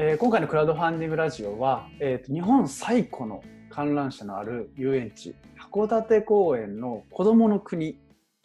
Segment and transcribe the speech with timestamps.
[0.00, 5.34] えー今回のクラウドファンディングラジオは、えーと日本最古の観覧車のある遊園地
[5.72, 7.98] 函館公園の子どもの国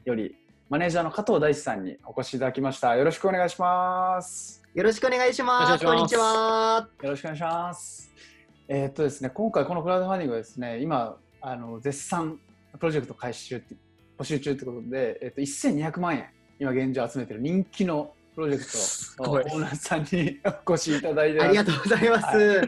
[0.03, 0.33] より
[0.71, 5.85] マネージャーの加藤大地さんにお越しいただきましたよろしくお願いしますよろしくお願いします。
[5.85, 6.89] こんにちは。
[7.03, 8.11] よろしくお願いします
[8.67, 12.39] えーっとですね今回このクラウドファンディングはですね今あの絶賛
[12.79, 13.75] プロジェクト開始中って
[14.17, 16.25] 募集中ということで、えーっと1200万円
[16.59, 22.25] 今現状集めてる人気のプロジェクトオーナーさんにお越しいただいてありがとうございます。
[22.25, 22.67] は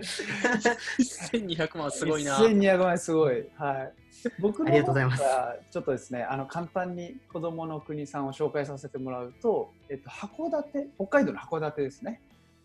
[1.31, 2.35] 1200万すごいな。
[2.37, 3.47] 1200万円すごい。
[3.55, 3.93] はい。
[4.39, 12.21] 僕のありがとうございます方からちょっとですね、あの簡単に子どもの国さんを紹介させてもらうと、えっと、函館、北海道の函館ですね、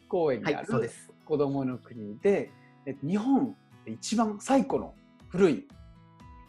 [0.09, 1.11] 公園にあはい、そうでるす。
[1.25, 2.51] 子どもの国で、
[2.87, 4.95] えっと、日本で一番最古の
[5.29, 5.69] 古い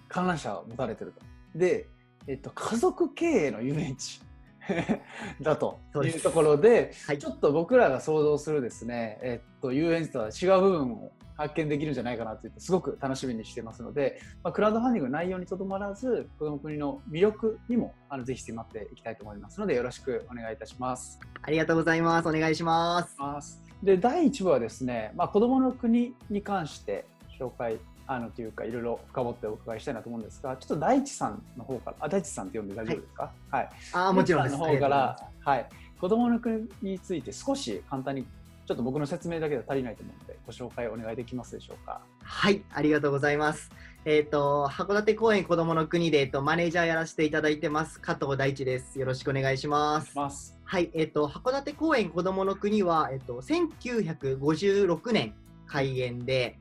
[0.07, 1.21] 観覧車を持たれてると。
[1.57, 1.87] で、
[2.27, 4.21] えっと、家族経営の遊園地
[5.41, 21.19] だというところで、はいちょっと僕らが想像するですね、えっと、遊園地とは違う部分を発見できるんじゃないかなと言ってすごく楽しみにしてますので、まあ、クラウドファンディングの内容にとどまらず子ども国の魅力にもあのぜひ迫っていきたいと思いますのでよろしくお願いいたします。
[21.41, 22.29] ありがとうございます。
[22.29, 23.15] お願いします。
[23.17, 27.05] ますで第1部はですね、まあ、子どもの国に関して
[27.39, 27.79] 紹介
[28.13, 33.31] あのというかいろいろ深掘ってお伺いしたいなと思うんですがちょっと大地さんの方からあ大地さんって呼んで大丈夫ですか？
[33.49, 34.57] はい、あー、もちろんです。
[34.57, 35.69] の方からはい。
[35.99, 42.01] 子どもの国について少し簡単にちょっと僕の説明だけでは足りないと思うのでご紹介お願いできますでしょうか？
[42.23, 43.69] はい、ありがとうございます。
[44.03, 48.99] えっ、と、函館公園子どもの国で、えっと、マネージャーやらせていただいてます、加藤大地です。
[48.99, 50.15] よろしくお願いします。
[50.15, 50.57] ます。
[50.63, 55.35] はい、えっ、と、函館公園子どもの国は、えっ、と、1956年
[55.67, 56.57] 開園で、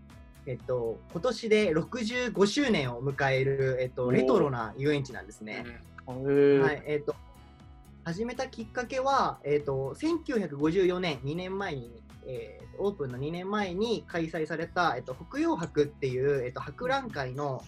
[0.46, 5.64] えっ、と、今年で65周年を迎える、えっ、と、レトロな遊園地なんですね。
[6.06, 7.14] はい、えっ、と、
[8.04, 17.62] 始めたきっかけは、えっ、と、1954年、2年前に、えーオープンの2年前に開催された、えっ、と、北洋博っていう、えっ、と、博覧会の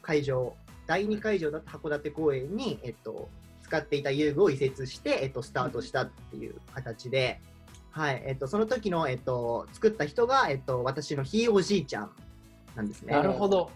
[0.00, 0.54] 会場、
[0.86, 3.28] 第2会場だった函館公園に、えっ、と、
[3.62, 7.40] 使っていた遊具を移設して、えっ、と、スタートしたっていう形で、
[7.90, 12.10] はい、えっ、と、その時の、えっ、と、作った人が、えっ、と、私のひいおじいちゃん
[12.76, 13.14] なんですね。
[13.14, 13.70] なるほど、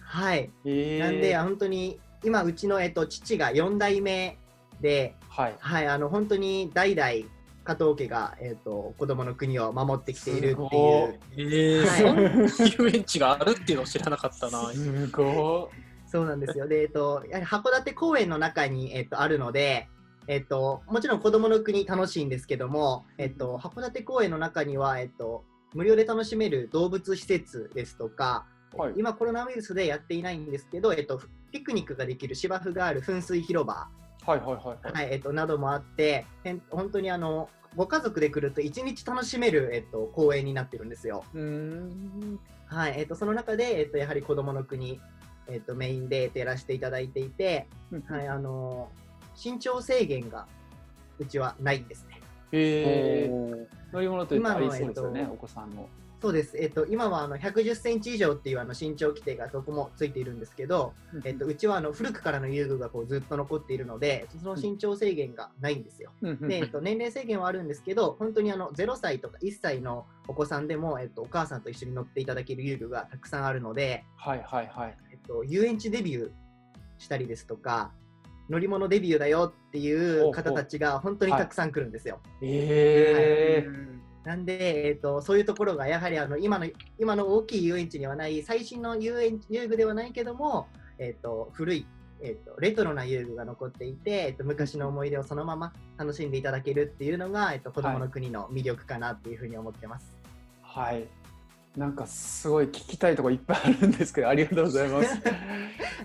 [0.00, 0.50] はい。
[0.64, 4.38] えーなんで、本当に、今、うちの、えっと、父が4代目
[4.80, 7.28] で、はいはい、あの、本当に代々、
[7.64, 11.20] 加藤家が、えっと、子供の国を守ってきているってすごいう。
[11.36, 14.72] えー、はい遊園地があるっていうのを知らなかったな。
[14.72, 15.70] すご
[16.06, 16.66] そうなんですよ。
[16.66, 19.88] で、えっと、やはり函館公園の中に、えっと、あるので、
[20.26, 25.44] えっと、もちろん子供の国楽しいんですけども、えっと、函館公園の中には、えっと、
[25.74, 28.94] 無料で楽しめる動物施設ですとか、いはい。
[28.96, 33.88] 今コロナウイルスでやっていないんですけど、えっと、ピクニックができる芝生がある噴水広場。
[34.24, 34.92] はいはいはいはい。
[34.92, 36.24] はいえっと、などもあって、
[36.70, 41.24] 本当にあのご家族で来ると一日楽しめる、えっと、公園になってるんですよ。
[41.34, 42.38] うーん。
[42.66, 45.00] はいえっと、その中で、えっと、やはり子どもの国、
[45.48, 47.68] えっと、メインでやらせていただいていて、
[48.08, 48.90] はいあの
[49.36, 50.46] 身長制限が
[51.18, 52.20] うちはないんですね。
[52.52, 55.88] へえ乗り物というとあり今のそうですよね、えっとお子さんの。
[56.22, 60.92] そうです、えっと、今はあの110センチ以上っていうあの身長規定がどこもついているんですけど、
[61.24, 66.12] えっと、うちはあの古くからの遊具がこうずっと残っているので、その身長制限がないんですよ。
[66.22, 74.96] うんうんで、えっと、年齢制限はあるんですけど、本当にあの0歳とか1歳のお子さんでも、えっと、お母さんと一緒に乗っていただける遊具がたくさんあるので、はいはいはい。
[75.10, 76.30] えっと、遊園地デビュー
[76.98, 77.90] したりですとか、
[78.52, 82.20] 乗り物デビューだよっていう方たちが本当にたくさん来るんですよ。
[82.42, 83.66] え
[84.24, 86.66] なんで、えっと、そういうところがやはりあの今の
[86.98, 90.68] 今の大きい遊園地にはない最新の遊園遊具ではないけども、
[90.98, 91.86] えっと、古い、
[92.20, 100.14] えっと、レトロな遊具が残っていて、えっと、昔の思い出をそのまま楽しんでいただけるっていうのが、えっと、子どもの国の魅力かなっていうふうに思ってます。
[100.62, 101.08] ー、はい。
[101.76, 105.08] なんかすごい聞きたいところいっぱいあるんですけど、ありがとうございます。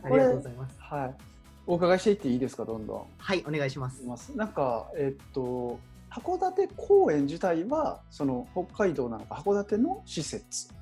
[0.02, 0.80] ありがとうございます。
[0.80, 1.37] はい。
[1.67, 3.05] お伺いしていっていいですか、どんどん。
[3.17, 4.01] はい、お願いします。
[4.35, 5.79] なんか、えっと、
[6.09, 10.74] 函館公園自体は、その北海道なのか、函館の施設。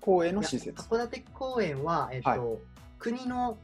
[0.00, 0.82] 公園の施設。
[0.82, 2.40] 函館公園は、えっとはい
[2.96, 3.58] 国の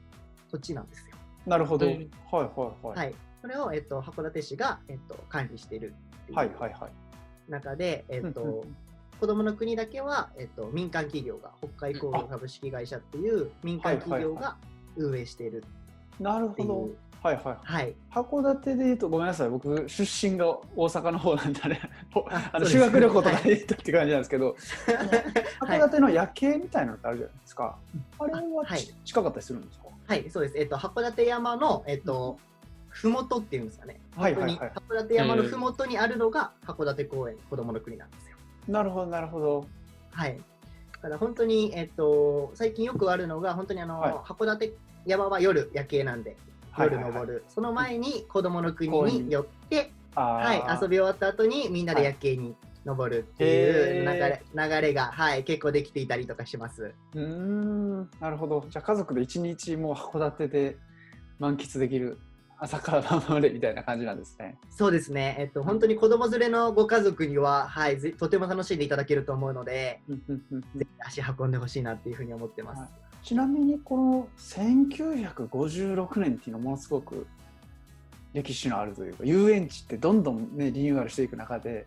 [0.50, 1.17] 土地なんですよ。
[1.46, 1.87] なるほど。
[1.87, 2.99] えはいーはいはい。
[2.99, 5.94] はい、それを、えっと、函館市が、えっと、管理している
[6.25, 7.50] っていうはいはいはい。
[7.50, 8.76] 中で、えっとうんうん
[9.20, 14.56] 子どもの国だけは、えっと、民間企業が北海工業株式会社っていう民間企業が
[14.96, 15.62] 運営している
[16.20, 16.88] なるほど。
[17.22, 17.56] はいはい。
[17.62, 19.50] はい、函館で言うとごめんなさい。
[19.50, 21.81] 僕出身が大阪の方なんでね
[22.31, 25.78] あ あの修学旅行とかで行ったって感じなんですけど、はい。
[25.78, 27.76] 函館の夜景みたいなのってあるじゃないですか、
[28.19, 28.81] あれはち、はい。
[29.05, 29.84] 近かったりするんですか？
[30.06, 30.58] はい、そうです。
[30.58, 32.38] えっと、函館山の、えっと、
[32.88, 34.00] ふもとっていうんですかね。
[34.16, 34.73] はいはいはい。
[34.90, 38.37] 函館山のふもとにあるのが函館公園子どもの国なんですよ。
[38.66, 39.66] なるほどなるほど。
[40.11, 40.40] はい。
[40.94, 44.12] だから本当に、えっと、最近よくあるのが、本当にあの、はい。
[44.14, 44.73] 函館
[45.06, 46.37] 山は夜夜景なんで、
[46.79, 47.44] 夜はいはいはい登る。
[47.49, 52.55] その前に子供の国に寄って、あはい、遊び終わった後にみんなで夜景に
[52.85, 56.94] 登るっていう流れ,、流れが、はい、結構できていたりとかします。
[57.14, 58.64] うーんなるほど。
[58.69, 60.76] じゃあ家族で一日もう函館で
[61.38, 62.19] 満喫できる
[62.58, 64.58] 朝から晩までみたいな感じなんですね。
[64.70, 70.17] そうですね、えっと、本当に子供連れのご家族には、はい、ぜとても楽しんでいただけると思うので、ぜ
[70.76, 72.81] ひ足運んでほしいなっていうふうに思ってます。
[72.81, 77.26] はいちなみにこの1956年っていうのはものすごく
[78.32, 81.87] 歴史のあるというか遊園地ってどんどん、ね、リニューアルしていく中で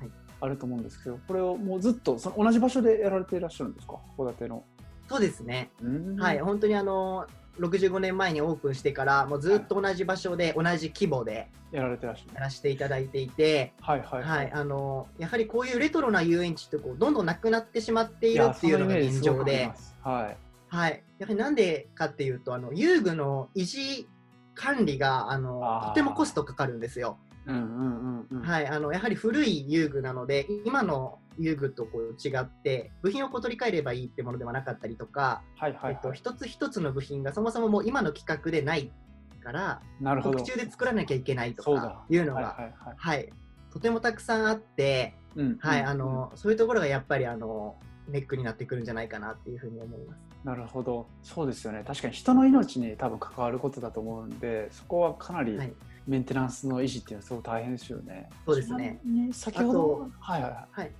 [0.00, 0.10] はい。
[0.40, 3.94] あると思うんですけどこれをもうずっとその同じ場所でやられていらっしゃるんですか？
[4.18, 4.64] 函館の。
[5.08, 6.16] そうですね、うん。
[6.16, 7.26] はい、本当にあの
[7.58, 12.34] 65年前にオープンしてから、もうずっと同じ場所で、同じ規模でやられてらっしゃる。
[12.34, 19.70] やらせていただいていて、はいはいはい、あのやはりこういうレトロな遊園地ってこうどんどんなくなってしまっているっていうのが現状で、
[20.02, 20.36] はい。
[20.68, 24.08] はい、やはりなんでかっていうとあの遊具の維持
[24.56, 27.18] 管理があのとてもコストかかるんですよ。
[27.46, 28.40] うんうんうんうん。
[28.42, 36.16] はい、あのやはり古い遊具なので今の遊具とこう違って部品をこう取り替えればいいってものではなかったりとか、はいはいえっと、はい。
[36.18, 38.90] 一つ一つの部品がそもそももう今の規格でない
[39.44, 40.38] からなるほど。
[40.38, 42.56] 特注で作らなきゃいけないとかいうのが、
[42.96, 43.32] はい
[43.70, 47.76] とてもたくさんあって、うんはい、うんあのそういうところがやっぱりあの
[48.08, 50.25] ネックになってくるんじゃないかなっていうふうに思います。
[50.46, 51.08] なるほど。
[51.24, 51.82] そうですよね。
[51.84, 55.72] 確かに人の命に多分関わることだと思うんで、そこはかなりはい、
[56.06, 58.28] メンテナンスの維持っていうのはすごく大変ですよね。
[58.46, 59.00] そうですね
[59.32, 60.66] 先ほど、はいはいはい。
[60.70, 60.92] はい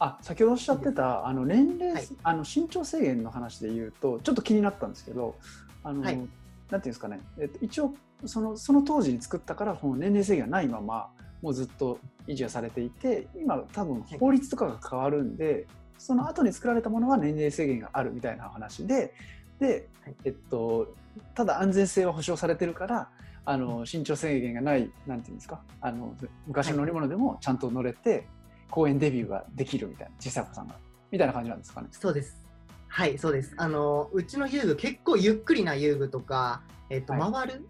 [0.00, 5.34] あ、先ほどおっしゃってたあの年齢、はいあの身長制限の話で言うと、ちょっと気になったんですけど、
[5.82, 6.28] あの、はいなんてい
[6.74, 7.20] うんですかね。
[7.38, 7.94] えっと一応
[8.26, 11.08] そのその当時に作ったから、この年齢制限がないまま。
[11.42, 15.66] もうずっと維持がされていて今多分法律とかが変わるんで、
[15.98, 19.14] その後に作られたものは年齢制限があるみたいな話で
[19.60, 20.14] で、はい。
[20.24, 20.94] えっと、
[21.34, 23.08] ただ安全性は保証されてるから
[23.46, 25.60] あの身長制限がないなんていうんですか？
[25.80, 26.14] あの
[26.46, 28.26] 昔の乗り物でもちゃんと乗れて、
[28.70, 30.76] 公演デビューができるみたいな小さいお子さんが。
[31.10, 31.88] みたいな感じなんですかね。
[31.92, 32.42] そうです。
[32.88, 33.52] はい、そうです。
[33.56, 37.32] あのうちの遊具結構ゆっくりな遊具とか、えっと、はい。
[37.32, 37.66] 回る、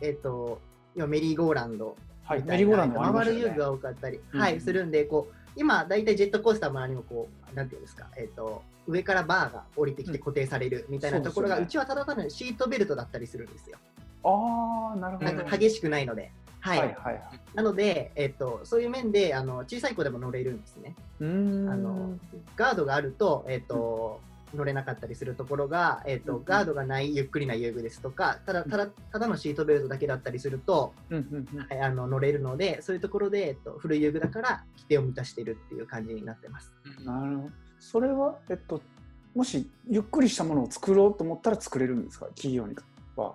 [0.00, 0.60] えっと、
[0.96, 2.58] メリーゴーランドはい、みたいな。
[2.58, 4.40] メリーゴーランドもありま回る遊具が多かったり、うん。
[4.40, 13.78] はい、するんで、こう今大体ジェットコースターも何もこうなんていうんですか、えっと上からバーが降りてきて固定されるみたいなところが、そうですよねうちはただ単にシートベルトだったりするんですよ。
[14.24, 15.32] ああなるほど。
[15.32, 16.32] なんか激しくないので。
[16.60, 17.22] はい、はいはいはい。
[17.54, 20.94] なので、えっと、そういう面であの小さい子でも乗れるんですね。
[21.20, 22.16] うーんあの
[22.56, 24.20] ガードがあると、えっと
[24.54, 36.72] 乗れなかったりするところが、えっとうんガードがないゆっくりな遊具ですとかただただただのシートベルトだけだったりすると、うんうんうんはい、あの乗れるのでそういうところで、えっと、古い遊具だから規定を満たしているっていう感じになってます。
[37.04, 37.50] なるほど。
[37.78, 38.80] それは、えっと、
[39.34, 42.26] もしゆっくりしたものを作ろうと思ったら作れるんですか？
[42.26, 42.74] 企業に
[43.16, 43.34] は。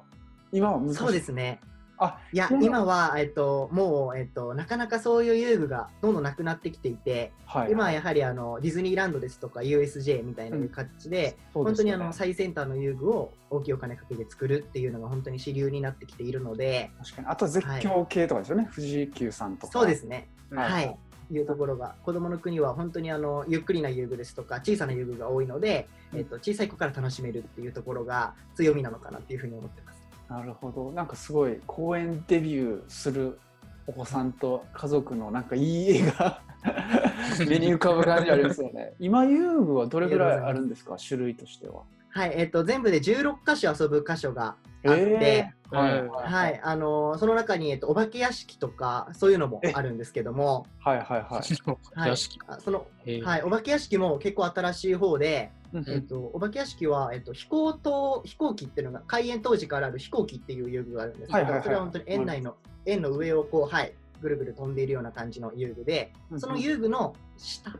[0.51, 0.95] 今は難しい。
[0.95, 1.59] そうですね
[1.97, 7.71] あいや今今は、えっと、もう、えっと、なかなかそういう遊具がどんどんなくなってきていて、はい。
[7.71, 17.27] 今はやはりあのディズニーランドですとか USJ みたいな形で、本当にあの最先端の遊具を大きいお金かけて作るっていうのが本当に主流になってきているので、確かに。
[17.27, 18.69] あと絶叫系とかですよね。
[18.73, 19.73] 富士急さんとか。
[19.73, 20.29] そうですね。
[20.51, 20.97] はいはい。
[21.29, 29.96] いうところが子どもの国は本当にあのゆっくりな遊具ですとか小さな遊具が多いので、えっと、小さい子から楽しめるっていうところが強みなのかなっていうふうに思ってます。
[30.29, 30.91] なるほど。
[30.91, 33.39] なんかすごい公演デビューする
[33.87, 36.41] お子さんと家族のなんかいい絵が
[37.47, 38.93] 目に浮かぶ感じありますよね。
[38.99, 40.97] 今遊具はどれぐらいあるんですか？
[40.97, 41.83] 種類としては。
[42.09, 44.55] はい、えっと、全部で16箇所遊ぶ箇所が
[44.85, 51.29] あって、えーはいうんはい、あのその中に、えっと、お化け屋敷とかそういうのもあるんですけども、はいはいはい。
[51.93, 52.39] はい屋敷。
[52.47, 52.87] あその
[53.23, 62.55] はい、お化け屋敷も結構新しい方で、うんえっと、お化け屋敷は、えっと、飛行塔飛行機っていうのが開園当時からある飛行機っていう遊具があるんですけど、はいはいはいそれは本当に園内の
[62.85, 67.77] 園の上をこう、はい、ぐるぐる飛んでいるような感じの遊具で、その遊具の下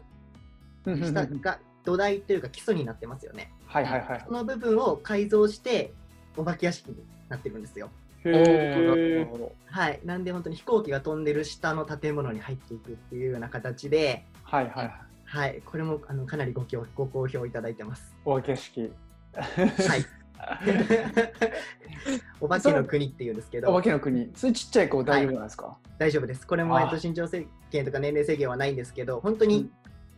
[0.86, 3.52] 下が土台というか基礎になってますよね。
[3.66, 4.24] はいはいはい。
[4.26, 5.94] その部分を改造して
[6.36, 6.98] お化け屋敷に
[7.30, 7.90] なってるんですよ。
[8.26, 9.52] へおーなーるほど。
[9.66, 15.07] はい、なんで本当に飛行機が飛んでる下の建物に入っていくっていうような形で、はいはいはい。
[15.28, 16.66] はい、これもあのかなりご
[16.96, 18.16] ご好評いただいてます。
[18.24, 18.94] お化け屋敷。
[19.34, 20.06] はい。
[22.40, 24.32] お化けの国っていうんですけお化ど、けの国。
[24.36, 26.48] それちっちゃい子大丈夫なんですか、大丈夫です。
[26.48, 29.70] これも、あえっと、身長制限とか年齢制限はないんですけど、本当に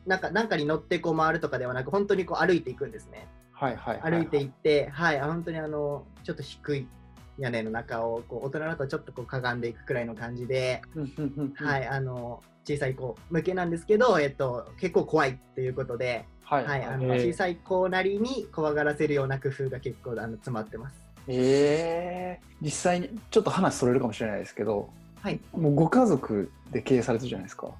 [0.05, 3.27] なんかなんかに乗ってこう回るとかではなく、本当にこう歩いていくんですね。
[3.51, 4.11] はいはいはい。
[4.11, 6.87] 歩いていって、はい、あ本当にあのちょっと低い
[7.39, 10.81] 屋根の中をこう大人だとちょっとこうかがんでいくくらいの感じで、
[11.55, 16.65] はい、あの小さい子向けなんですけど、えっと、結構怖いっていうことで、はい。
[16.65, 20.95] はい、あの小さい子なりに怖がらせるような工夫が結構あの詰まってます。
[21.27, 24.89] えー、実際にちょっと話それるかもしれないですけど
[25.21, 27.71] はい、もうご家族で経営されてるじゃないですか。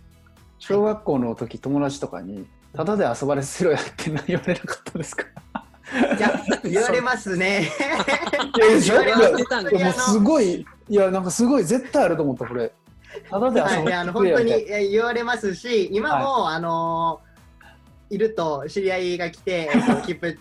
[0.60, 5.26] 小学校の時友達とかに「ただで遊ばれせろや」って言われなかったですか？
[6.18, 7.70] いや言われますね。
[9.94, 12.72] すごいいやなんかすごい絶対あると思ったこれ
[13.30, 17.22] ただで遊あの本当に言われますし、今も、あの
[18.10, 20.38] いると知り合いが来て、 えっと、切符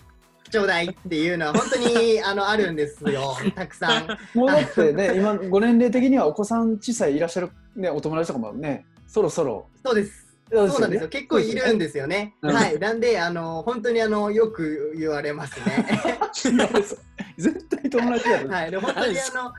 [0.49, 4.07] ちょうだいっていうのは本当に あのあるんですよ、たくさん。
[4.07, 10.28] なもうだってね今ご年齢的にはお子さん小さいいらっしゃる、ね、お友達とかもねそろそろそうです。
[10.51, 11.09] そそうなんですよ。
[11.09, 12.35] 結構いるんですよね。
[12.41, 12.79] うんはい。
[12.79, 15.85] なんで、あの、本当にあの、よく言われますね。
[17.37, 18.71] 絶対友達だよ、はい。
[18.71, 19.53] で、本当にあの、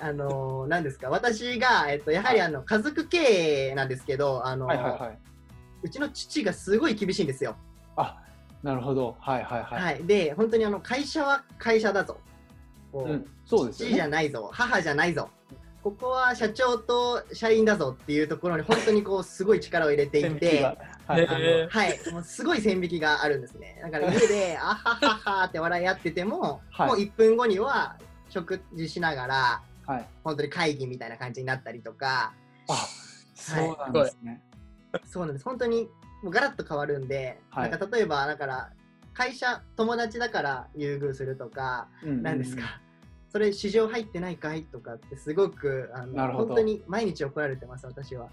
[0.00, 3.18] あの、なんですか、私が、えっと、やはりあの、家族経
[3.70, 4.68] 営なんですけど、あの、
[5.82, 7.56] うちの父がすごい厳しいんですよ。
[7.96, 8.18] あ
[8.62, 10.04] なるほどはいはいはい、はい。
[10.04, 12.18] で、本当にあの、会社は会社だぞ。
[12.92, 15.28] こううん、そうですよ父じゃねないぞ、母じゃないぞ。
[15.82, 20.62] ここは社長と社員だぞっていうところに本当にこうすごい力を入れていて、
[21.06, 23.80] はいもうすごい線引きがあるんですね。
[23.82, 27.96] だから家で、あはははって笑い合ってても、はいもう1分後には
[28.28, 32.32] 食事しながら、はい本当に会議みたいな感じになったりとか、
[32.68, 32.74] あ
[33.34, 34.40] そうなんですね、
[35.04, 35.44] そうなんです。
[35.44, 35.88] 本当に
[36.22, 38.70] もうガラッと変わるんで、はいなんか例えば、だから、
[39.14, 42.80] 会社、友達だから優遇するとか、うんうんうん何ですか、
[43.32, 48.28] それ市場入ってないかいとかってすごくあの本当に毎日怒られてます、私は。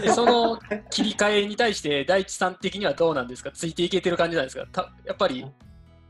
[0.00, 3.50] でその切り替えに対して大地さん的にはどうなんですか？
[3.52, 4.66] ついていけてる感じなんですか？
[4.72, 5.44] たやっぱり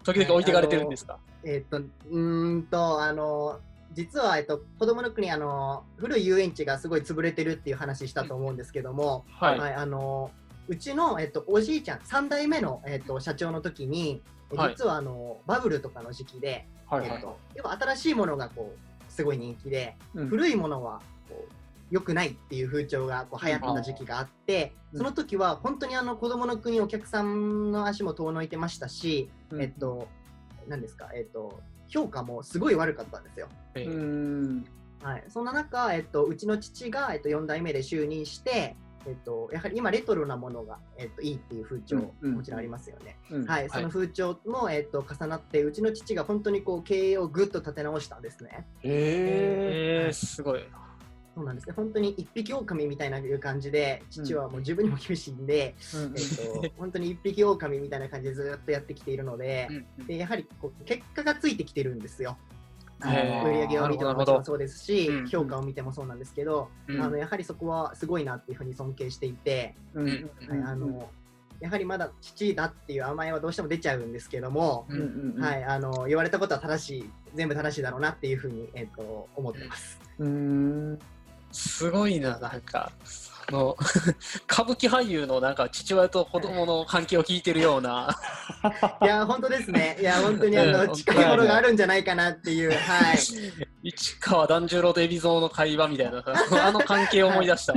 [0.05, 3.59] 時々置いてかれてるんですか、えっと、うーんと、あの、
[3.93, 9.59] 実は、えっと、子供の国、あの、古い遊園地がすごい潰れてるっていう話したと思うんですけども、はい。
[9.59, 10.31] はい、あの、
[10.69, 17.11] うちの、えっと、おじいちゃん、3代目の、えっと、社長の時に、実は、あの、バブルとかの時期で、はいはい。
[17.11, 20.29] えっと、要は新しいものが、こう、すごい人気で、うん。
[20.29, 21.53] 古いものは、こう、
[21.91, 24.99] 良くないっていう風潮がこう流行った時期があって、うん。
[24.99, 29.63] その時は本当にあの子供の国お客さんの足も遠のいてましたし、うん。
[29.63, 30.07] えっと、
[30.69, 33.49] 何ですか、えっと、評価もすごい悪かったんですよ。
[35.03, 38.77] はい、そんな中、えっと、うちの父が、えっと、4代目で就任して、
[39.07, 43.17] えっと、やはり今レトロなものが、えっと、いいっていう風潮、うんうんもちろんありますよね。
[43.31, 43.47] うん。
[43.47, 48.67] はい、その風潮も、えっと、重なって、うちの父が本当にこう経営をぐっと立て直したんですね。
[48.83, 50.61] へえー、すごい。
[51.35, 51.75] そうなんですね。
[51.77, 56.13] 本当に一匹狼みたいないう感じで、父はもう自分にも厳しいんで、ー
[56.63, 60.07] えっと、本当に一匹狼みたいな感じでずっとやってきているので、うん。
[60.07, 62.37] でやはりこう結果がついてきてるんですよ。
[63.09, 67.03] 売り上げを見てももちろんそうですし、うん評価を見てもそうなんですけど、うん。
[67.03, 70.29] あのやはりそこはすごいなっていうふうに尊敬していて、うんはい
[70.65, 71.09] あの
[71.61, 74.87] やはりまだ父だっていう甘えはどうしても出ちゃうんですけども、
[75.39, 80.01] はい、あの言われたことは正しい全部正しいだろうなっていうふうに、えっと思ってます。
[80.19, 80.99] うーん。
[81.53, 83.03] すごいな、なんか、あ
[83.51, 83.77] の
[84.51, 88.17] 歌舞伎俳優のなんか父親と子供の関係を聞いてるような、
[89.03, 89.97] いや本当ですね。
[90.01, 93.19] いや本当にあのうん近いものがあるんじゃないかなっていう、はい。
[93.83, 96.23] 市川團十郎と海老蔵の会話みたいな、
[96.67, 97.73] あの関係を思い出した。
[97.73, 97.77] い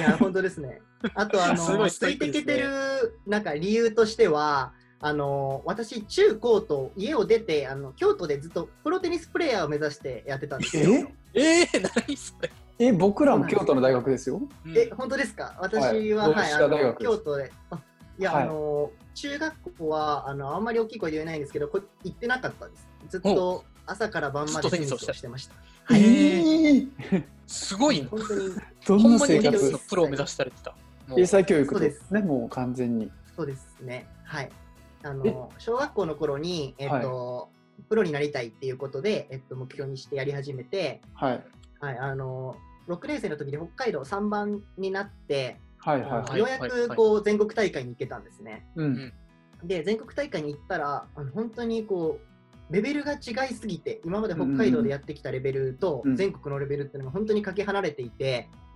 [0.00, 0.80] や、本当ですね。
[1.14, 11.08] あと、あの、ついて敵ですねけてる、なんか理由としては、あの、私、中高と家を出て、あの、京都でずっとプロテニスプレーヤーを目指してやってたんですよ。
[11.32, 12.50] ええー、何それ。
[12.80, 14.40] え僕らも京都の大学ですよ。
[14.74, 15.54] え、本当ですか？
[15.60, 17.52] 私は、はいはい、京都で。
[17.70, 17.78] あ
[18.18, 18.44] いや、はい。
[18.44, 22.88] あの、中学校は、あの、あんまり大きい声で言えないんですけど、こ行ってなかったです。
[23.08, 25.54] ずっと朝から晩までテニスをしてました。
[25.90, 26.02] えはい。
[26.02, 28.08] ーすごいな。
[28.08, 30.74] 本当に、どんな生活プロを目指されてた。
[31.16, 32.06] 英才教育でそうです。
[32.06, 33.10] すねもう完全に。
[33.36, 34.06] そうですね。
[34.24, 34.50] はい。
[35.02, 37.50] あの小学校の頃に、えっと
[37.88, 41.44] プロになりたいっていうことで、えっと、目標にしてやり始めて、はい。
[41.80, 42.56] はい、あの
[42.88, 46.38] 6年生の時に北海道3番になって、はいはいはい。
[46.38, 48.66] ようやくこう全国大会に行けたんですね。
[48.76, 49.12] うん。
[49.64, 52.18] で、全国大会に行ったら、あの本当にこ
[52.70, 56.16] う、レベルが違いすぎて、今まで北海道でやってきたレベルとうん。
[56.16, 58.69] 全国のレベルっていうのが本当にかけ離れていて、あ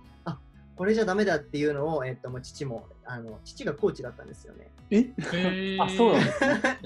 [0.75, 4.71] これじゃダメだっていうのを、えっと、もう父もあの、父がコーチだったんですよね。
[4.89, 5.77] え？
[5.79, 6.39] あそうなんです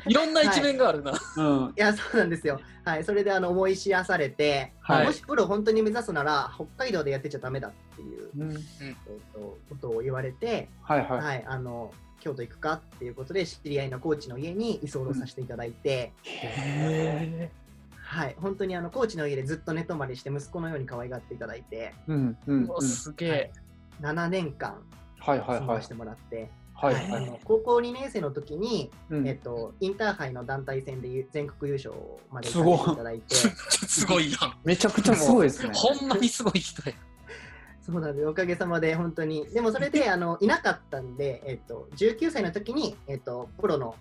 [0.07, 1.13] いろんな一面があるな。
[1.37, 1.69] うん。
[1.69, 2.59] いや、そうなんですよ。
[2.85, 5.05] はい、それであの思い知らされて、はい。
[5.07, 8.51] もしプロ本当に目指すなら、北海道でやってちゃダメだっていう、うん。
[8.53, 8.95] えっ
[9.33, 11.19] とことを言われて、はいはい。
[11.19, 17.51] はい、あの京都行くかっていうことで、知り合いのコーチの家に居候させていただいて、へ
[17.93, 22.81] はい、本当にあのコーチの家でずっと寝泊まりして息子のように可愛がっていただいてうんうんうん。
[22.81, 23.51] すげえ。
[23.53, 23.68] 7年間はい
[25.19, 27.05] はいはい住まわせてもらって、はいはい。
[27.11, 27.25] あはい。
[27.25, 29.27] の高校2年生の時に、うん。
[29.27, 31.93] えっと、インターハイの団体戦でゆ全国優勝
[32.31, 32.95] まですごい。
[32.95, 33.35] ただいて。
[33.87, 34.57] すごいやん。
[34.63, 35.73] めちゃくちゃすごいですね。
[35.73, 36.95] ほんまにすごい人や。
[37.81, 38.27] そうなんです。
[38.27, 39.45] おかげさまで本当に。
[39.47, 43.95] でもそれであのいなかったんで、えっと、19歳の時に、えっと、プロの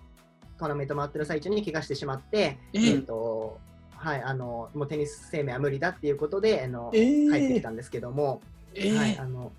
[0.57, 2.95] トーナメント回ってる最中に怪我してしまって、ええ。
[2.97, 3.59] っと
[3.99, 8.41] はい、あのもうテニス生命は無理だっていうことであの、えー帰ってきたんですけども、
[8.73, 9.51] えはい、ーあの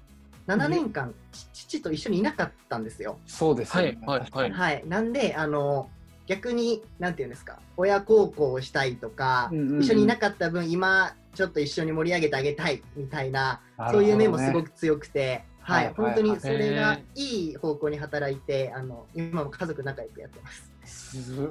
[0.51, 1.15] 7年間、
[1.53, 3.19] ち父と一緒にいなかったんですよ。
[3.27, 3.99] そうですよね。
[4.05, 4.51] はいはいはい。
[4.51, 5.89] はい、なんであの
[6.27, 7.61] 逆になんていうんですか。
[7.77, 9.83] 親孝行をしたいとか、うんうんうん。
[9.83, 13.87] 一緒にいなかった分今ちょっと一緒に盛り上げてあげたいみたいなね。
[13.93, 15.85] そういう面もすごく強くて、はい。
[15.87, 21.23] はい本当にそれがへいい方向に働いてあの今も家族仲良くやってます。
[21.23, 21.49] す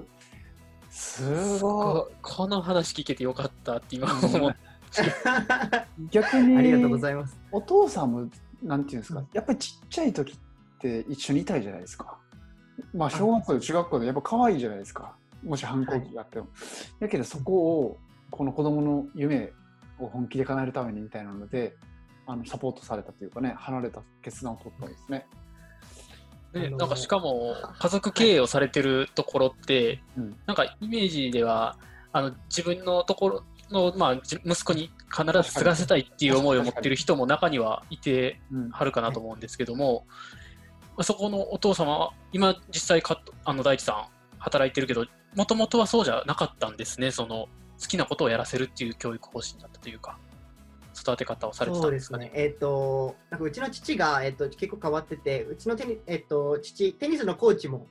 [0.90, 2.16] すごい。
[2.22, 4.56] この話聞けてよかったって今思っ
[6.10, 7.38] 逆にありがとうございます。
[7.52, 8.28] お父さんも
[8.64, 10.38] なんていうんですか、うんやっぱりちっちゃい時っ
[10.80, 12.18] て一緒にいたいじゃないですか。
[12.94, 15.16] まあ小学校で中学校でやっぱ可愛いじゃないですか。
[15.44, 16.48] もし反抗期があっても。
[17.00, 17.98] だけどそこを
[18.32, 19.52] この子供の夢
[20.00, 21.76] を本気で叶えるためにみたいなので
[22.26, 25.26] あのサポートされたというかね離れた決断を取ったんですね。
[26.54, 31.78] ね、あのなんかしかも家族経営をされてるところって、うんなんかイメージでは
[32.12, 40.06] あの自分のところの、まあ、じ息子に必ず継がせたいっていう思いを持ってる人も中にはいてうんはるかなと思うんですけども、
[40.98, 44.06] まあそこのお父様は今実際かあの大地さん
[44.38, 47.48] 働いてるけどもともとはそうじゃなかったんですねその
[47.82, 50.18] 好きなことをやらせるっていう教育方針だったというか
[51.00, 52.44] 育て方をされてたそんでかねうですすね。。
[52.44, 57.88] えっ、と、なんかうちの父が、えっと結構変わってて、うちのテニ,、えっと父、テニスのコーチも、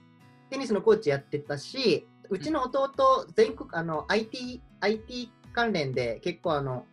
[0.50, 6.84] テニスのコーチやってたし、うちの弟、全国、あの、IT、IT 関連で結構あの、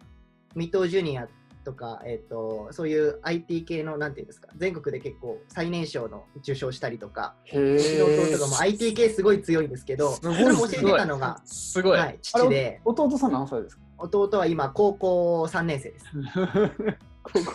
[0.56, 1.28] 水戸ジュニア
[1.66, 8.30] とか、えっ、と、そういう IT 系の、なんていうんですか、全国で結構最年少の受賞したりとか、へうちのえ。
[8.30, 11.98] 弟がもう IT 系すごい強いんですけど、すごいそれも教えてたのが、すごい。
[11.98, 13.84] はい、父で、弟さん何歳ですか？
[13.98, 16.06] 弟は今高校3年生です。
[17.24, 17.46] 高校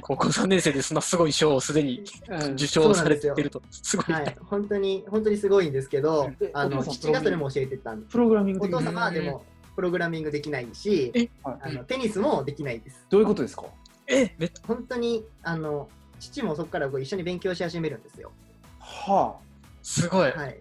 [0.00, 2.52] 高校3年生でそんなすごい賞をすでにうん。
[2.54, 4.12] 受賞されてると、すごい。
[4.12, 9.44] はい、本当に本当にすごいんですけどえ、あのお父がそれも教えてたんで、プログラミングお父様はでも
[9.78, 13.06] プログラミングできないしあのテニスもできないです。
[13.08, 13.62] どういうことですか？
[14.08, 14.28] え
[14.66, 15.88] 本当にあの
[16.18, 18.32] 父もそこから一緒に勉強し始めるんですよ。
[18.80, 19.36] は
[19.84, 20.32] すごい。
[20.32, 20.56] はい。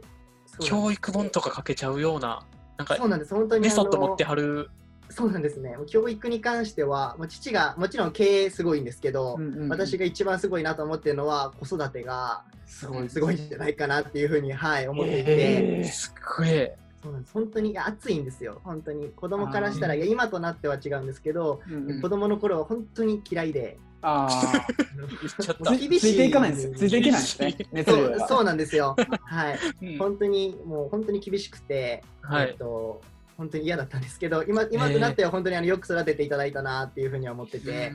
[0.60, 2.46] 教育本とか書けちゃうような、
[2.78, 3.34] なんかそうなんです。
[3.34, 4.70] 本当にメソッド持ってはる。
[5.10, 5.76] そうなんですね。
[5.88, 15.32] 教育に関しては、もう父がもちろん経営すごいんですけど、あ、うんうんうん私が一番すごいなと思ってるのは子育てがすごいすごいんじゃないかなっていうふうに、はい、思っていて。
[15.32, 16.70] えーすごい。
[17.02, 17.34] そうなんです。
[17.34, 19.10] 本当にいや熱いんですよ、本当に。
[19.10, 22.02] 子供からしたら、いや今となっては違うんですけど、うんうん。
[22.02, 26.52] 子供の頃は本当に嫌いで、ああ、厳しついていかない。
[26.52, 26.74] んですよ。
[26.76, 27.84] ついていけないんですね。
[27.84, 29.98] そうそうなんですよ、はい、うん。
[29.98, 32.50] 本当にもう本当に厳しくて、はい。
[32.50, 33.02] えっと、
[33.38, 37.92] 本当に嫌だったんですけど、今今となっては本当にあのよく育てていただいたなっていうふうには思ってて、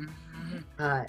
[0.77, 1.09] はい、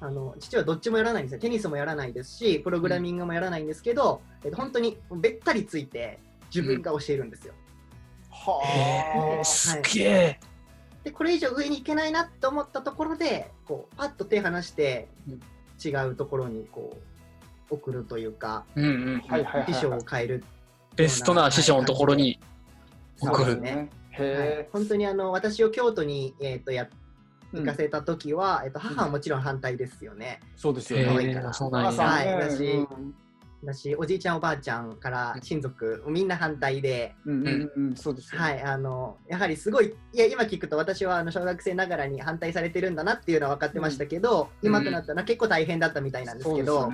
[0.00, 1.22] あの父はどっちもやらない。
[1.22, 6.18] んですよ、テニスもやらないですし、プログラミングもやらないんですけど、えっと、本当にべったりついて
[6.56, 7.54] 自分が教えるんですよ。
[8.30, 9.44] はえーあ。
[9.44, 10.40] すげえ。
[11.04, 15.40] でこれ以上上に行けないなと思ったところでこうパッと手離してうん
[15.84, 16.96] 違うところにこ
[17.70, 19.20] う送るというかうんうん。
[19.28, 20.44] はいはいはい師匠を変える、
[20.96, 22.40] ベストな師匠のところに
[23.20, 23.60] 送る。
[23.60, 23.88] ねはい
[24.18, 27.06] へ本当にあの私を京都に、えー、とやえ。
[27.52, 30.40] 行かせた時は、えっと母はもちろん反対ですよね。
[30.56, 31.08] そうですよへね。
[31.14, 33.14] はいだしうん
[33.66, 38.34] だしおじいちゃんおばあちゃんから親族みんな反対で、うんうんうん、そうです。
[38.36, 46.90] はい、あのやはりすごいいや今聞くと私はあの小学生ながらに反対されてるんだなっていうのは分かってましたけど、うん今となったら結構大変だったみたいなんですけど、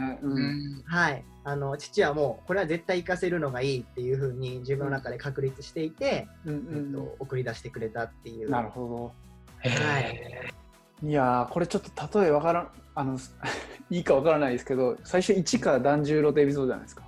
[0.85, 8.51] はい、あの父はもうこれは絶対行かせるのがいいっていうふうに自分の中で確立していて、うんうえっんと、送り出してくれたっていう。
[8.51, 9.13] なるほ
[9.61, 10.43] へはい。
[10.47, 10.62] ど。
[11.05, 13.19] いやーこれちょっと例えわからんあの
[13.91, 17.03] いいかわからないですけど最初一から團十郎ってエピソードじゃないですか。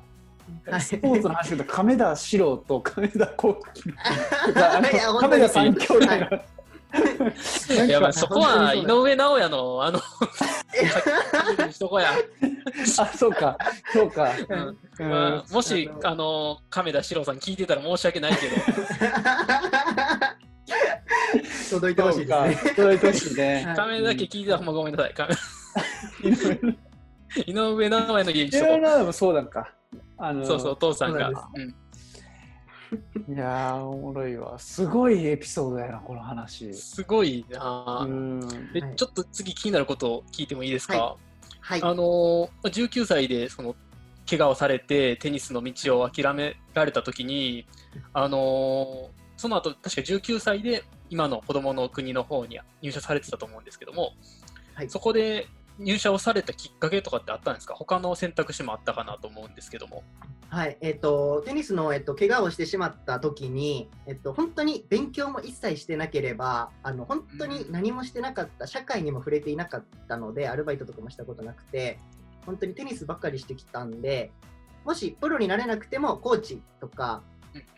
[0.66, 0.80] はい。
[0.80, 3.94] スポーツの話で言うと亀田史郎と亀田光輝
[4.76, 6.14] あのいや本当に亀田三兄弟が、
[7.84, 7.88] い。
[7.88, 9.98] やまあ そこは井上尚弥のあの
[12.98, 13.56] あそうか。
[13.92, 14.30] そうか。
[14.48, 14.78] うん。
[14.98, 18.54] うんまあ、もしあのあの亀田史郎さん聞いてたら申し訳ないけど
[21.74, 22.74] 届いてほしいですね。
[22.74, 23.64] 届いてほしいね。
[23.66, 25.36] はい亀だけ聞いてたらほんまごめんなさい亀い
[27.50, 29.72] 井上尚弥の家にしところいろなのもそうなんか。
[30.16, 31.30] あのうそうそうお父さんが
[33.28, 34.58] いやー、おもろいわ。
[34.58, 36.72] すごいエピソードやな、この話。
[36.74, 38.06] すごいな。
[38.72, 41.16] ではいちょっと次気になることを聞いてもいいですか、は
[41.60, 41.82] はい。
[41.82, 43.74] あのー19歳でその
[44.28, 47.66] 怪我をされてテニスの道を諦められた時に、
[48.12, 50.84] あのーその後確か19歳で
[51.14, 54.14] 今の子どもの国の方に入社されてたと思うんですけども、
[54.74, 54.90] はい。
[54.90, 55.46] そこで
[55.78, 57.74] 入社をされたきっかけとかってあったんですか？
[57.74, 60.02] 他の選択肢もあったかなと思うんですけども。
[60.48, 71.98] はい、えっ、と、テニスの、えっと、怪我をしてしまった時に、えっと、本当に勉強も一切してなければ、あの、本当に何もしてなかった、社会にも触れていなかったので、アルバイトとかもしたことなくて、
[72.44, 74.32] 本当にテニスばっかりしてきたんで、
[74.84, 77.22] もしプロになれなくても、コーチとか、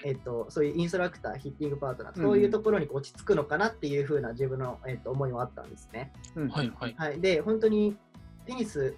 [0.04, 6.12] えっと、そういうインストラクター、ヒッティングパートナー、そういうところに落ち着くのかなっていう風な自分の、えっと、思いはあったんですね。
[6.34, 6.48] うん。
[6.48, 6.94] はいはい。
[6.96, 7.96] はい、で本当に
[8.46, 8.94] テニス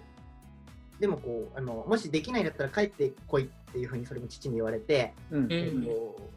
[0.99, 5.47] でもこうあのもしできないんだったら帰ってこいっていうふうにそれも父に言われて、うん。
[5.49, 6.29] えと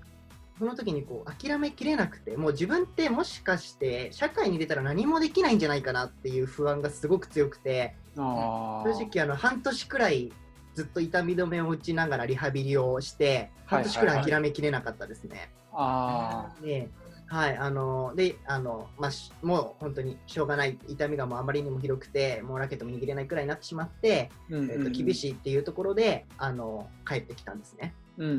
[0.59, 10.33] その時にこう諦めきれなくてもう自分ってもしかして社会に出たら何もできないんじゃないかなっていう不安がすごく強くて正直あの半年くらい
[10.75, 15.51] ずっと痛み止めを打ちながらリハビリをして半年くらい諦めきれなかったですね。
[15.73, 16.89] あで、
[17.33, 27.95] はい、あの、で、あの、まあ、しもう本当にしょうがない、痛みがもうあまりにもひどくて、もうラケットも握れないくらいになってしまって、ーうんえっと、厳しいっていうところで、あの、帰ってきたんですね。
[28.19, 28.37] うんうんう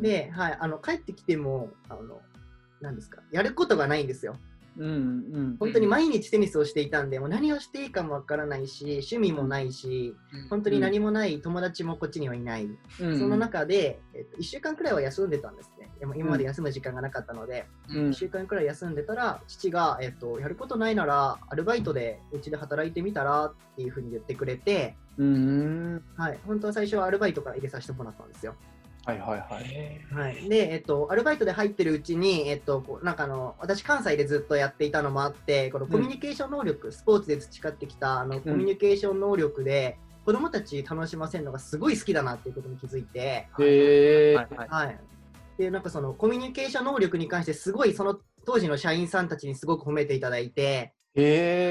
[0.00, 2.20] ん、で、はい、あの、帰ってきても、あの、
[2.82, 4.36] なんですか、やることがないんですよ。
[4.78, 5.56] うんうん。
[5.58, 10.14] 本当に毎日テニスをしていたんで、もう何をしていいかもわからないし、趣味もないし、
[10.50, 12.68] 本当に何もない友達もこっちにはいない。
[13.00, 15.90] うん、その中で、えっと、1週間くらいは休んでたんですね。
[15.98, 18.10] でも今まで休む時間がなかったので、うん。
[18.10, 26.02] 1週間くらい休んでたら、父が、えっと、やることないなら、アルバイトでうちで働いてみたらっていうふうに言ってくれて、うん。
[26.16, 28.54] はい、本当は最初はアルバイトから入れさせてもらったんですよ。
[29.06, 29.64] はいはいはい。
[29.64, 45.00] へはい、で、えっと、アルバイトで入ってるうちに、えっと、こうなんかあの私、関西でずっとやっていたのもあって、このコミュニケーション能力、スポーツで培ってきたあのコミュニケーション能力で、子供たち楽しませるのがすごい好きだなっていうことに気づいて、はいはいはい。
[45.56, 50.94] で、なんかそのコミュニケーション能力に関して、すごいその当時の社員さんたちにすごく褒めていただいて、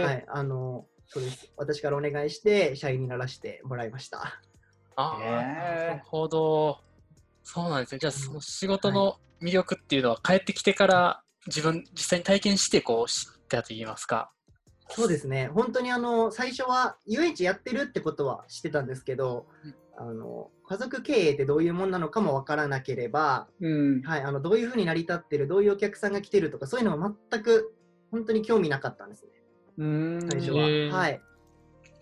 [0.06, 1.52] はい、あの、そうです。
[1.58, 4.39] 私からお願いして、社員にならせてもらいました。
[4.95, 6.85] ああ、なるほど。
[7.45, 7.99] そうなんですね。
[7.99, 14.31] じゃあ、その仕事の魅力っていうのは、帰ってきてから自分、実際に体験して、こう、知ったと言いますか。
[14.89, 15.47] そうですね。
[15.53, 27.73] 本当にあの、最初は遊園地やってるってことは知ってたんですけどうん、あの、家族経営ってどういうもんなのかもわからなければ、うんはい、あの、どういうふうに成り立ってる、どういうお客さんが来てるとか、そういうのは全く、
[28.12, 29.31] 本当に興味なかったんですね。
[29.77, 30.97] うん最初は。
[30.97, 31.21] はい。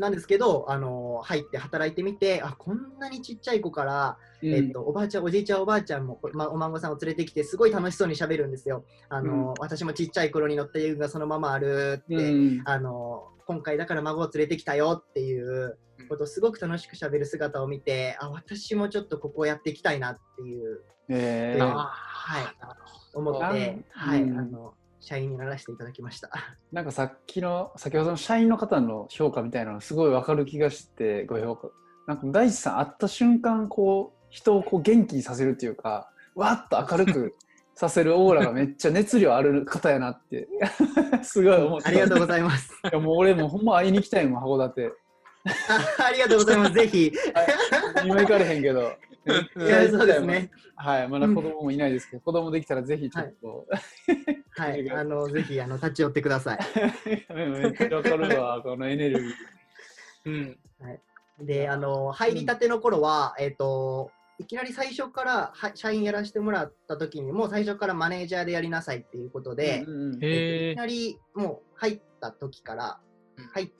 [0.04, 8.84] なんですけど、あの入って働いてみて、あこんなにちっちゃい子から、えっと、おばあちゃん、おじいちゃん、おばあちゃんも、こま、お孫さんを連れてきて、すごい楽しそうにしゃべるんですよ。
[9.08, 9.54] あの、うん。
[9.60, 12.62] 私もちっちゃい頃に乗った遊具がそのままあるって、うん。
[12.66, 15.78] あの今回だから孫を連れてきたよっていう
[16.10, 22.46] ことをすごく楽しくしゃべる姿を見て、あ私もちょっとここをやっていきたいなっていう、へえうんあはい、
[23.14, 24.40] 思って、うんはい、うん。
[24.40, 26.30] あの社員にならせていただきました。
[26.72, 31.68] なんかさっきの先ほどの社員の方の評価みたいなのすごいわかる気がしてご評価
[32.08, 37.36] なんか大地さん会った瞬間こう人をこう元気にさせるっていうかわーっと明るく
[37.76, 40.48] させるオーラがめっちゃ熱量ある方やなって
[41.22, 42.74] すごい思ってありがとうございます。
[42.86, 44.92] いやもう俺もほんま会いに行きたいもん函館
[46.00, 46.74] あありがとうございます。
[46.74, 47.12] ぜひ。
[48.06, 48.94] 今行かれへんけど
[49.26, 50.52] いや、そうですね。
[50.76, 53.68] はいまだ子供もいないですけど、子供できたらぜひちょっと、
[54.58, 56.60] はい、あの、 ぜひ、あの、立ち寄ってください。
[57.34, 59.34] めっちゃわかるわこのエネルギー。
[61.40, 61.46] うん。
[61.46, 70.20] で、あの、入りたての頃は、えっ、と、いきなり最初からは社員やらせてもらった時にもう最初からマネージャーでやりなさいっていうことで、うんうんうん。
[70.24, 70.86] えっといきな。
[70.86, 73.00] りもう入った時から、
[73.38, 73.46] うん。
[73.46, 73.72] はい、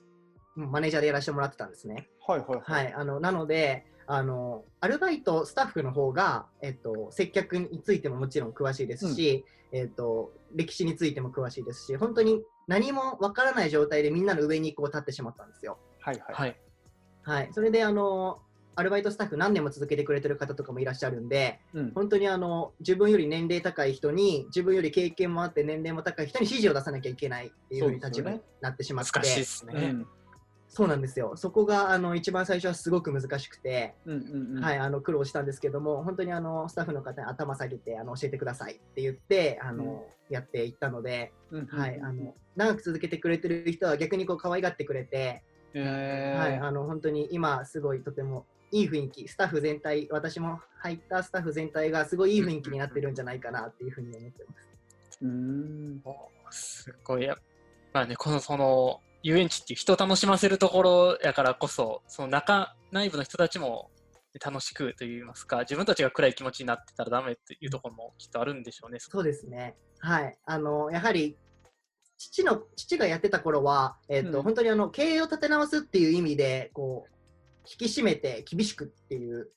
[0.54, 2.08] マネージャーでやらせてもらってたんですね。
[2.26, 2.60] はいはい。
[2.62, 15.78] はい、あのなのであの、アルバイトスタッフの方が、えっと、接客についてももちろん詳しいですし、えっと、歴史についても詳しいですし、本当に何もわからない状態でみんなの上にこう立ってしまったんですよ。
[16.00, 16.34] はいはい。
[16.34, 16.60] はい。
[17.22, 18.38] はい、それであの
[18.76, 21.92] アルバイトスタッフ何年も続けてくれてる方とかもいらっしゃるんで、うん。
[21.94, 29.72] 本当にあの自分より年齢高い人に、自分より経験もあって年齢も高い人に指示を出さなきゃいけないっていうふう立場になってしまって、難しいですね。
[29.74, 30.06] うん
[30.74, 31.34] そうなんですよ。
[31.36, 55.18] そこがあの一番最初はすごく難しくて、うんうんうんはい、あの苦労したんですけども、本当にあのスタッフの方に頭下げてあの教えてくださいって言ってあの、やっていったので、うんはい、あの長く続けてくれてる人は逆にこう可愛がってくれて、えーはい、あの本当に今すごいとてもいい雰囲気、スタッフ全体、私も入ったスタッフ全体がすごいいい雰囲気になってるんじゃないかなっていうふうに思ってます。
[55.22, 57.38] うんおすごいや。
[57.92, 63.90] まあね、このその遊園地って人を楽しませるところやからこそ、その中、内部の人たちも
[64.38, 68.98] 楽しくといいますか、自分たちが暗い気持ちになってたらダメっていうところもきっとあるんでしょうね。
[69.00, 69.76] そうですね。
[70.00, 70.36] はい。
[70.44, 71.38] あの、やはり、
[72.18, 77.12] 父の、父がやってた頃は、えっ、と、うん本当にあの、経営を立て直すっていう意味で、こう、
[77.66, 79.48] 引き締めて厳しくっていう、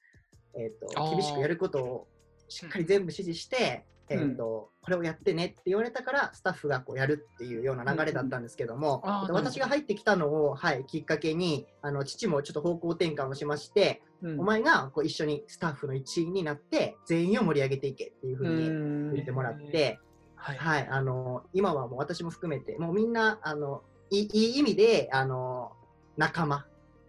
[0.55, 2.07] えっ、あーと、厳しくやることを
[2.47, 14.39] しっかり全部指示して、えっ、と、これをやってねって言われたから、スタッフがこうやるっていうような流れだったんですけども、うん私が入ってきたのを、はい、きっかけに、あの、父もちょっと方向転換をしまして、うん。
[14.39, 19.99] お前がこう一緒にスタッフの一員になって、全員を盛り上げていけっていうふうに言ってもらって、
[20.35, 20.57] はい。
[20.57, 25.73] はい、あの今はもう私も含めて、もうみんなあのいい意味であの
[26.15, 26.65] 仲間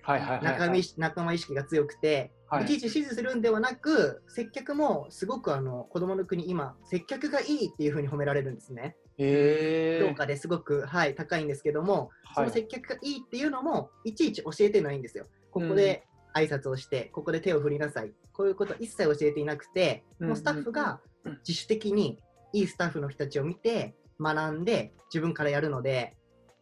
[0.09, 0.45] はいはいはいはい。
[0.55, 2.65] 仲間意識仲間意識が強くて、はい。
[2.65, 8.97] い、ちいち指示するんではなく、接客もすごくあの子供の国、今、接客がいいっていうふうに褒められるんですね。
[9.19, 10.09] へー。
[10.09, 12.49] 評価ですごく、はい、高いんですけども、そはい。
[12.49, 15.27] の接客がいいっていうのも、いちいち教えてないんですよ。
[15.51, 18.13] ここで挨拶をして、ここで手を振りなさい。
[18.33, 20.29] こういうことは一切教えていなくて、うん。
[20.29, 21.01] もうスタッフが
[21.47, 22.19] 自主的に
[22.55, 26.17] いいスタッフの人たちを見て、学んで、自分からやるので、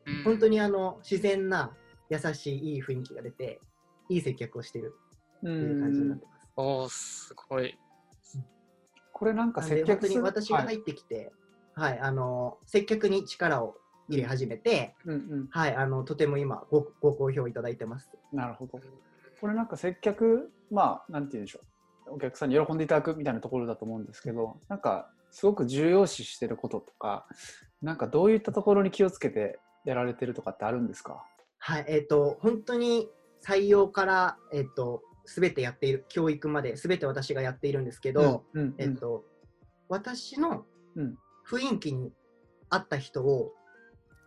[0.05, 0.25] うん。
[0.25, 1.77] 本当にあの自然な、
[2.09, 3.61] 優しい、いい雰囲気が出て、
[4.09, 4.95] いい接客をしている
[5.43, 6.51] うっていう感じになってます。
[6.57, 7.79] おーすごい。
[9.13, 11.33] これなんか接客するはい私が入ってきて、
[11.75, 13.77] はい、あの接客に力を
[14.09, 18.11] 入れ始めて、うんうんはい、あのとても今ごご好評いただいてます。
[18.33, 18.79] なるほど。
[19.41, 21.61] これなんか接客、まあ、なんて言うんでしょ
[22.07, 22.15] う。
[22.15, 27.27] お客さんに喜んでいただくみたいなところだと思うんですけど、なんか、すごく重要視してることとか、
[27.83, 31.25] なんかどういったところに気をつけてやられてるとかってあるんですか？
[31.59, 33.09] はい、えっ、と本当に
[33.47, 39.25] 採用からえっ、とすべてやっている教育まですべて私がやっているんですけど、うんうんえっ、と
[39.89, 40.65] 私の
[40.97, 41.17] うん
[41.49, 42.13] 雰囲気に
[42.71, 43.53] 合った人を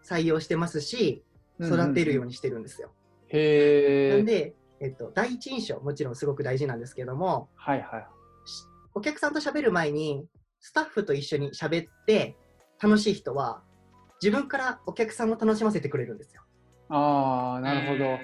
[0.06, 1.24] 採用してますし、
[1.60, 2.92] 育てるようにしてるんですよ。
[3.28, 4.16] へえ。
[4.16, 8.08] なんで、えっと、第一印象もちろんすごく大事なんですけどもはいはい。
[8.96, 10.26] お客さんと喋る前に
[10.62, 12.38] スタッフと一緒に喋って
[12.82, 13.62] 楽しい人は
[14.22, 16.42] 自分からお客さんを楽しませてくれるんですよ。
[16.90, 18.20] ああ、なるほど。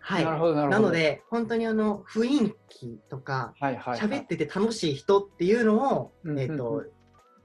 [0.00, 0.80] はい、なるほど、なるほど。
[0.82, 4.08] なの、で本当にあの雰囲気とかはいはい、はい。
[4.08, 6.42] 喋ってて楽しい人っていうのを、うんうんうん。
[6.42, 6.84] えっと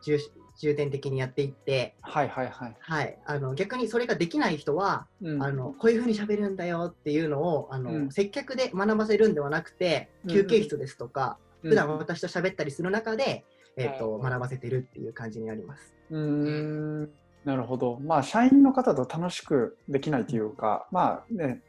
[0.06, 0.18] 重
[0.60, 2.76] 重点的にやっていって、はいはいはい。
[2.80, 5.44] はい、あの逆にそれができない人はうん。
[5.44, 8.12] あのこういうふうに喋るんだよっていうのをあの、うん。
[8.12, 13.46] 接客で学ばせるんではなくてうん休憩室ですとか、普段は私と喋ったりする中で、
[13.78, 15.94] えっとうん学ばせてるっていう感じになります。
[16.12, 17.10] うーん
[17.46, 18.00] なるほど。
[18.00, 21.62] まあ、社員の方と楽しくできないというか、まあね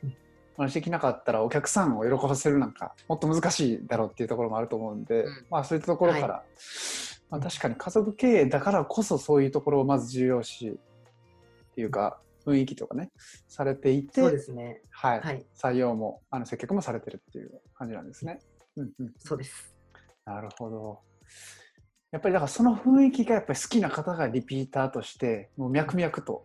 [0.56, 6.44] 話できなかったらお客さんを喜ばせるなんか、もっと難しいだろうっていうところもあると思うんで、うんまあ、そういったところから、
[7.28, 10.74] まあ、確かに家族経営だからこそそういうところをまず重要視っ
[11.74, 13.10] ていうか、雰囲気とかね、
[13.48, 14.82] されていて、そうですね。
[14.90, 18.38] はい、はい、採用もあの接客もされてるっていう感じなんですね。
[18.76, 19.74] うんうん、そうです。
[20.24, 21.00] なるほど。
[22.14, 26.44] やっぱりだからその雰囲気がやっぱり好きな方がリピーターとしてもう脈々と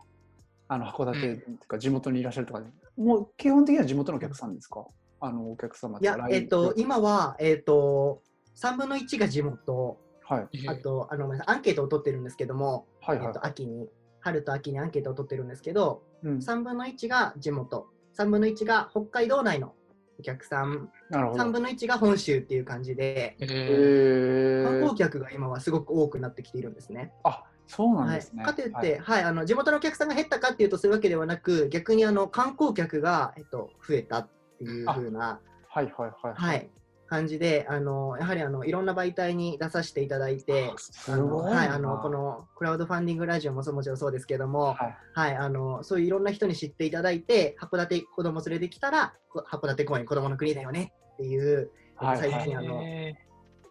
[0.67, 2.63] あの函館というか地元にいらっしゃるとか、
[2.97, 4.88] もう基本的には地元のお客さんですか？
[5.21, 8.23] あのお客様いや、えっと、今は、えっと、
[8.55, 10.67] 3分の1が地元、はい。
[10.67, 13.27] あと、あのアンケートを取ってるんですけども、はいはい。
[13.27, 13.89] えっと、秋に、
[14.21, 19.73] 春と秋にアンケートを取ってるんですけど、うん、3分の1が地元、3分の1が北海道内の
[20.19, 21.51] お客さん、3なるほど。
[21.51, 27.13] 分の1が本州っていう感じで、観光客が今はすごく多くなってきているんですね。
[27.23, 28.43] あそうなんはいですね。
[28.43, 36.69] かといって、はいはいあの地元のお客さんが減ったかっていうとそういうわけではなく、逆にあの観光客が、えっと、増えたっていう風な、はいはいはいはい、
[37.09, 44.97] 感じで、あのやはりあのいろんな媒体に出させていただいて、すあのはい、あのこのクラウドファンディングラジオももちろんそうですけども、はい。
[45.13, 53.15] はい、あのそういういろんな人に知っていただいて、函館子供連れてきたら、こ函館公園子供の国だよねっていう、最近あのえ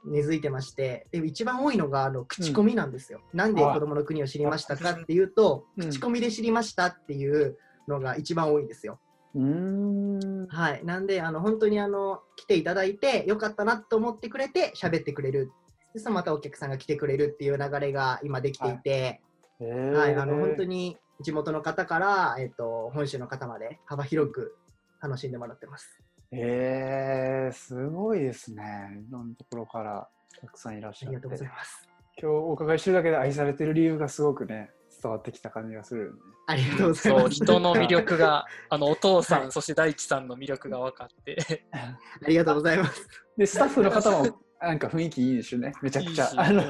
[0.04, 3.20] 根付いてまして、で一番多いのがあの口コミなんですよ。
[3.32, 5.90] なんで子供の国を知りましたかっていうと、うん。
[5.90, 8.98] 口コミで知りましたっていうのが一番多いんですよ。
[9.34, 15.52] うーんはい、なんであの本当にあの来ていただいてよかったなと思ってくれて喋ってくれる。
[15.94, 19.20] でそのまたお客さんが来てくれるっていう流れが今できていて、
[19.60, 24.56] へーはい、あの本当に地元の方から、えっと、本州の方まで幅広く
[25.02, 26.02] 楽しんでもらってます。
[26.30, 28.62] へーすごいですね。
[29.08, 30.08] いろんなところから
[30.40, 31.08] たくさんいらっしゃって。
[31.08, 31.88] ありがとうございます。
[32.20, 36.18] 今日お伺いしてるだけで愛されてる理由がすごくね伝わってきた感じがするよね。
[36.46, 37.18] ありがとうございます。
[37.20, 43.08] そう、人の魅力が、 あの、お父さん、はいそして大地さんの魅力が分かって、 ありがとうございます。
[43.36, 46.24] で、スタッフの方もなんか雰囲気いいですよね、めちゃくちゃ。
[46.24, 46.62] いいしあの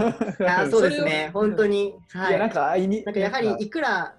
[0.46, 1.94] あそうですね、本当に。
[2.10, 3.04] はいや、なんか会いに。
[3.04, 4.14] なんかやはりいくら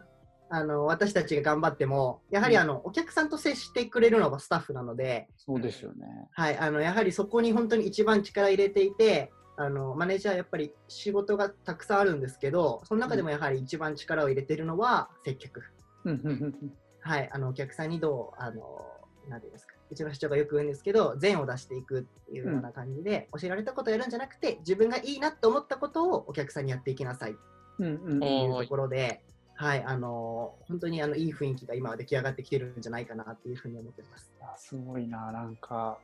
[0.52, 6.08] あの私たちが頑張っても、やはりあの、お客さんと接してくれるのがスタッフなので、そうですよね。
[6.32, 15.64] はい、あのやはりそこに本当に一番力入れていて、あのマネージャーやっぱり仕事がたくさんあるんですけど、その中でもやはり一番力を入れているのは接客。
[16.06, 18.86] うんうんうんはい、あのお客さんにどう、あの
[19.28, 27.36] なんていうんですか、うちの社長がよく言うんですけど、善を出していくっていうような感じで、教えられたことをやるんじゃなくて、自分がいいなと思ったことをお客さんにやっていきなさい。
[27.80, 28.18] うんうん。
[28.18, 29.24] っていうところで、
[29.56, 34.32] はい、あの本当にあのいい雰囲気が今は出来上がってきてるんじゃないかなっていうふうに思ってます。
[34.42, 36.00] あすごいな、なんか、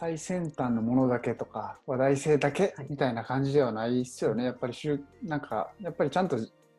[0.00, 4.44] 最先端のものだけとか、話題性だけはいみたいな感じではないっすよね。
[4.44, 4.74] やっぱり
[5.22, 6.38] なんか、やっぱりちゃんと、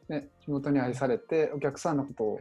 [0.10, 2.40] ね、地元に愛されて、お客さんのことを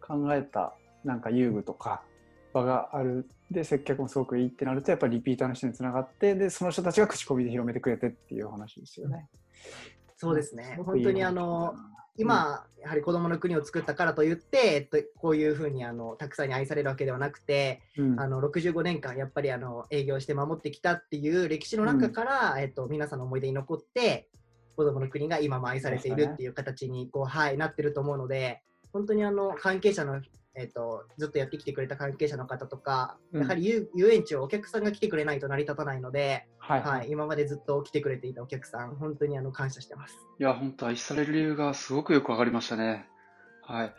[0.00, 2.04] 考えた、なんか遊具とか、
[2.52, 3.28] 場がある。
[3.50, 9.28] で、接客もすごくいいってなると、やっぱりリピーターの人につながって、で、その人たちが口コミで広めてくれてっていう話ですよね。
[10.16, 11.74] そうですね、本当にあの
[12.20, 18.20] 今、やはり子どもの国を作ったからといって、えっと、こういうふうにあのたくさんに愛されるわけではなくて、うん。
[18.20, 24.28] あの65年間やっぱりあの営業して守ってきたっていう歴史の中から、えっと、皆さんの思い出に残って
[24.76, 30.20] 子どもの国が今も愛されているっていう形にこう、はい、なってると思うので本当にあの関係者の、
[30.60, 40.16] えっと、ずっとやってきてくれた関係者の方とか、うんやはり遊遊園地をお客さんが来てくれないと成り立たないので、はい、はい、今までずっと来てくれていたお客さん本当にあの感謝してます。
[40.38, 43.06] いや、本当愛される理由がすごくよくわかりましたね。
[43.62, 43.94] はい。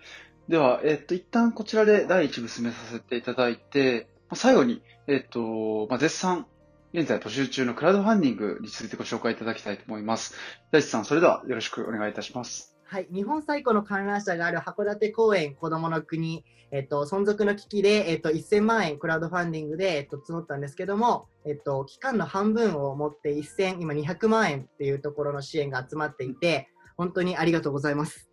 [0.48, 6.46] では、えっと、一旦こちらで第一部進めさせていただいて、まあ最後に、えっと、まあ、絶賛、
[6.94, 10.36] 現在募集中のクラウドファンディングについてご紹介いただきたいと思います。
[10.72, 12.71] 大地さん、それではよろしくお願いいたします。
[12.92, 28.30] はい、日本最古の観覧車がある函館公園子どもの国、えっと、存続の危機で、えっと、1000万円クラウドファンディングで、えっと、募ったんですけども、えっと、期間の半分を持って1000、今200万円っていうところの支援が集まっていて、本当にありがとうございます。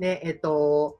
[0.00, 0.98] で、えっと、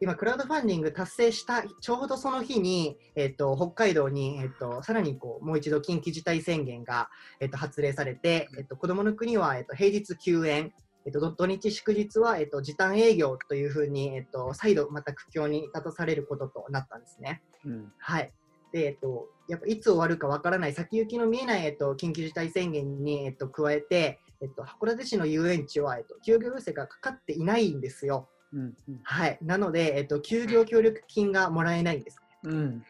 [0.00, 10.72] 今、クラウドファンディング達成したちょうどその日に、えっと、北海道に、えっと、さらにこうもう一度緊急事態宣言が、えっと、発令されて、えっと、子どもの国は、えっと、平日休園、
[11.06, 17.42] えっと、土日祝日は、えっと、時短営業というふうに、えっと、再度また苦境に立たされることとなったんですね。
[17.64, 18.32] うんはい。
[18.72, 28.28] で、えっと、やっぱいつ終わるかわからない先行きの見えない、えっと、緊急事態宣言に、えっと、加えて、えっと、函館市の遊園地は、えっと、休業要請がかかっていないんですよ。
[28.52, 29.38] うんうんはい。
[29.42, 32.18] なので、えっと、休業協力金がもらえないんです。
[32.44, 32.82] うん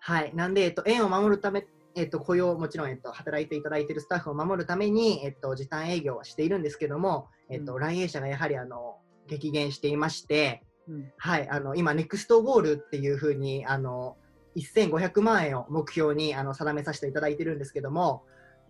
[0.00, 0.34] はい。
[0.34, 11.48] なんで、えっと、園を守るため、えっと、雇用、もちろん、えっと、働いていただいているスタッフを守るために、えっと、時短営業はしているんですけども、えっと、うん来園者がやはり、あの、激減していまして、うんはい。
[11.48, 14.16] あの、今、ネクストゴールっていうふうに、あの、
[14.56, 18.24] 1500万円を目標に、あの、定めさせていただいてるんですけども、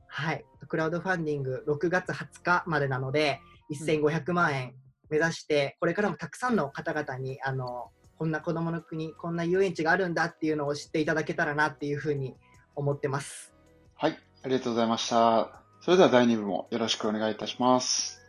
[0.06, 0.44] はい。
[0.68, 3.40] クラウドファンディング6月20日までなので、
[3.70, 4.74] 1500万円
[5.08, 12.34] 目指して、これからもたくさんの方々に、あの、こんな子供の国、こんな遊園地があるんだっていうのを知っていただけたらなっていうふうに
[12.74, 13.54] 思ってます。
[13.94, 14.18] はい。
[14.42, 15.62] ありがとうございました。
[15.80, 18.19] それでは第2部もよろしくお願いいたします。